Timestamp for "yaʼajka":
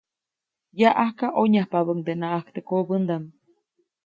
0.79-1.25